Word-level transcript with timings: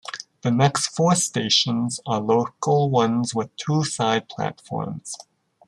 The 0.41 0.49
next 0.49 0.87
four 0.95 1.13
stations 1.13 1.99
are 2.07 2.19
local 2.19 2.89
ones 2.89 3.35
with 3.35 3.55
two 3.55 3.83
side 3.83 4.27
platforms. 4.29 5.15